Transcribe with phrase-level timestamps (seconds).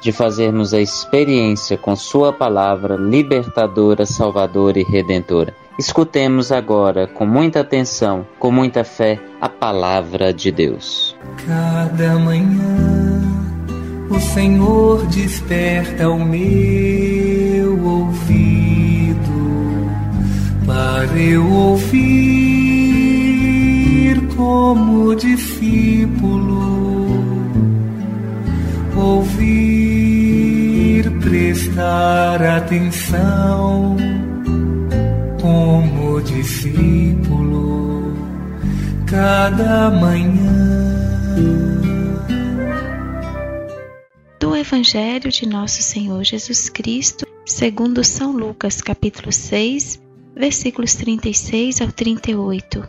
[0.00, 5.54] de fazermos a experiência com Sua palavra libertadora, salvadora e redentora.
[5.78, 11.16] Escutemos agora, com muita atenção, com muita fé, a palavra de Deus.
[11.46, 13.20] Cada manhã
[14.10, 19.20] o Senhor desperta o meu ouvido
[20.66, 22.40] para eu ouvir
[24.36, 26.49] como discípulo
[31.30, 33.96] prestar atenção
[35.40, 38.12] como discípulo
[39.08, 40.90] cada manhã.
[44.40, 50.02] Do Evangelho de Nosso Senhor Jesus Cristo, segundo São Lucas, capítulo 6,
[50.34, 52.88] versículos 36 ao 38.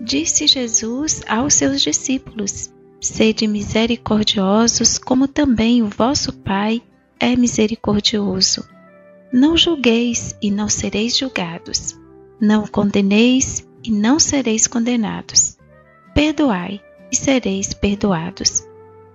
[0.00, 6.80] Disse Jesus aos seus discípulos: Sede misericordiosos, como também o vosso Pai
[7.22, 8.68] é misericordioso.
[9.32, 11.96] Não julgueis e não sereis julgados.
[12.40, 15.56] Não condeneis e não sereis condenados.
[16.12, 16.80] Perdoai
[17.12, 18.66] e sereis perdoados.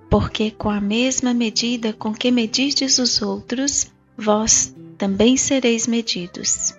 [0.10, 6.74] Porque com a mesma medida com que medides os outros, vós também sereis medidos.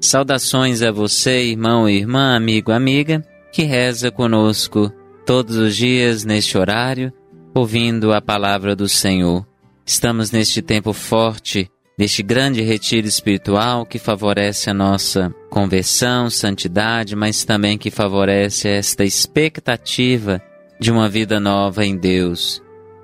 [0.00, 4.92] Saudações a você, irmão, irmã, amigo, amiga, que reza conosco
[5.26, 7.12] todos os dias neste horário,
[7.52, 9.44] ouvindo a palavra do Senhor.
[9.84, 17.44] Estamos neste tempo forte, neste grande retiro espiritual que favorece a nossa conversão, santidade, mas
[17.44, 20.40] também que favorece esta expectativa
[20.78, 22.62] de uma vida nova em Deus,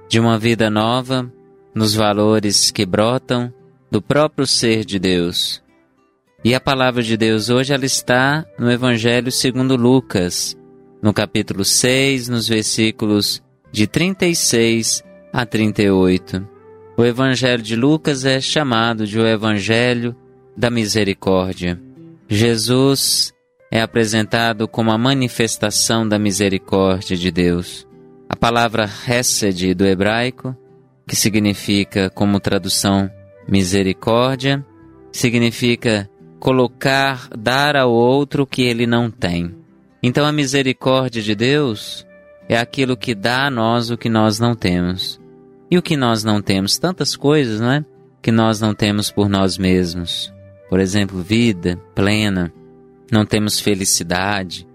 [0.08, 1.28] de uma vida nova
[1.74, 3.52] nos valores que brotam
[3.90, 5.60] do próprio ser de Deus.
[6.44, 10.56] E a palavra de Deus hoje ela está no Evangelho segundo Lucas,
[11.02, 13.42] no capítulo 6, nos versículos
[13.72, 15.02] de 36
[15.32, 16.46] a 38.
[16.96, 20.14] O Evangelho de Lucas é chamado de o Evangelho
[20.56, 21.80] da Misericórdia.
[22.28, 23.32] Jesus
[23.68, 27.84] é apresentado como a manifestação da misericórdia de Deus.
[28.28, 30.56] A palavra Hesed do hebraico,
[31.08, 33.10] que significa como tradução
[33.48, 34.64] misericórdia,
[35.10, 36.08] significa
[36.38, 39.61] colocar, dar ao outro o que ele não tem.
[40.02, 42.06] Então a misericórdia de Deus
[42.48, 45.20] é aquilo que dá a nós o que nós não temos.
[45.70, 46.76] E o que nós não temos?
[46.76, 47.84] Tantas coisas, não é?
[48.20, 50.32] Que nós não temos por nós mesmos.
[50.68, 52.52] Por exemplo, vida plena,
[53.10, 54.66] não temos felicidade,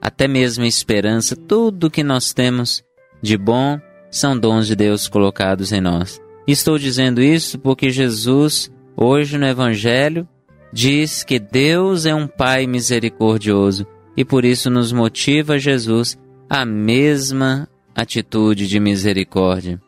[0.00, 2.82] até mesmo esperança, tudo que nós temos
[3.22, 3.78] de bom
[4.10, 6.20] são dons de Deus colocados em nós.
[6.46, 10.28] Estou dizendo isso porque Jesus, hoje no Evangelho,
[10.72, 13.86] diz que Deus é um Pai misericordioso
[14.16, 16.18] e por isso nos motiva Jesus
[16.48, 19.80] a mesma atitude de misericórdia.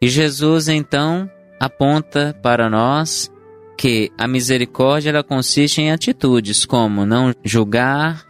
[0.00, 3.30] E Jesus então aponta para nós
[3.76, 8.24] que a misericórdia ela consiste em atitudes como não julgar,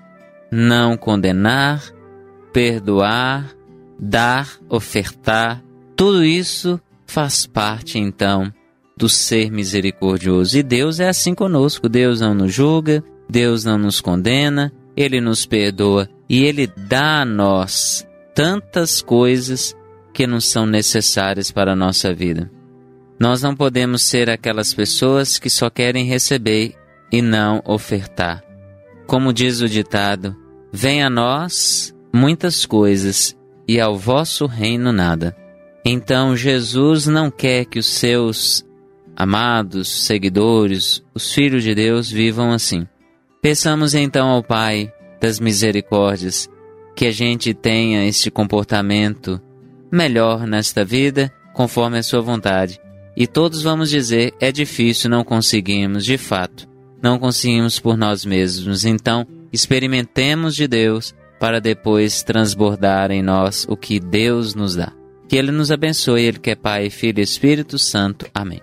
[0.51, 1.83] não condenar,
[2.53, 3.55] perdoar,
[3.99, 5.63] dar, ofertar.
[5.97, 8.53] Tudo isso faz parte então
[8.97, 10.57] do ser misericordioso.
[10.57, 11.89] E Deus é assim conosco.
[11.89, 17.25] Deus não nos julga, Deus não nos condena, Ele nos perdoa e Ele dá a
[17.25, 19.77] nós tantas coisas
[20.13, 22.51] que não são necessárias para a nossa vida.
[23.19, 26.75] Nós não podemos ser aquelas pessoas que só querem receber
[27.11, 28.43] e não ofertar.
[29.07, 30.37] Como diz o ditado,
[30.73, 33.37] venha a nós muitas coisas
[33.67, 35.37] e ao vosso reino nada.
[35.85, 38.65] Então Jesus não quer que os seus
[39.17, 42.87] amados seguidores, os filhos de Deus, vivam assim.
[43.45, 46.49] Peçamos então ao Pai das misericórdias
[46.97, 49.39] que a gente tenha este comportamento
[49.93, 52.81] melhor nesta vida, conforme a sua vontade.
[53.15, 56.67] E todos vamos dizer: é difícil, não conseguimos, de fato,
[57.03, 58.87] não conseguimos por nós mesmos.
[58.87, 64.91] Então, experimentemos de Deus para depois transbordar em nós o que Deus nos dá.
[65.29, 68.27] Que Ele nos abençoe, Ele que é Pai, Filho e Espírito Santo.
[68.35, 68.63] Amém.